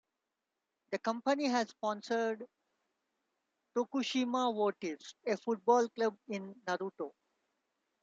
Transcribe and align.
The 0.89 0.97
company 0.97 1.47
has 1.47 1.69
sponsored 1.69 2.47
Tokushima 3.77 4.51
Vortis, 4.51 5.13
a 5.27 5.37
football 5.37 5.89
club 5.89 6.17
in 6.27 6.55
Naruto. 6.67 7.11